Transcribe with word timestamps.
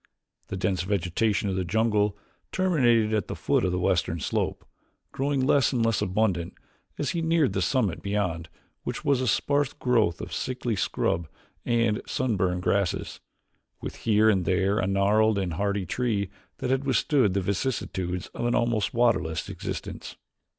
The 0.47 0.57
dense 0.57 0.81
vegetation 0.81 1.47
of 1.47 1.55
the 1.55 1.63
jungle 1.63 2.17
terminated 2.51 3.13
at 3.13 3.27
the 3.27 3.35
foot 3.35 3.63
of 3.63 3.71
the 3.71 3.77
western 3.77 4.19
slope, 4.19 4.65
growing 5.11 5.45
less 5.45 5.71
and 5.71 5.85
less 5.85 6.01
abundant 6.01 6.55
as 6.97 7.11
he 7.11 7.21
neared 7.21 7.53
the 7.53 7.61
summit 7.61 8.01
beyond 8.01 8.49
which 8.81 9.05
was 9.05 9.21
a 9.21 9.27
sparse 9.27 9.73
growth 9.73 10.19
of 10.19 10.33
sickly 10.33 10.75
scrub 10.75 11.27
and 11.65 12.01
sunburned 12.07 12.63
grasses, 12.63 13.19
with 13.79 13.97
here 13.97 14.27
and 14.27 14.45
there 14.45 14.79
a 14.79 14.87
gnarled 14.87 15.37
and 15.37 15.53
hardy 15.53 15.85
tree 15.85 16.31
that 16.57 16.71
had 16.71 16.83
withstood 16.83 17.35
the 17.35 17.41
vicissitudes 17.41 18.25
of 18.33 18.47
an 18.47 18.55
almost 18.55 18.95
waterless 18.95 19.49
existence. 19.49 20.15